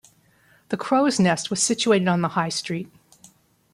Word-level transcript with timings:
The 0.69 0.77
Crows 0.77 1.19
Nest 1.19 1.51
was 1.51 1.61
situated 1.61 2.07
on 2.07 2.21
the 2.23 2.29
High 2.29 2.49
Street. 2.49 2.89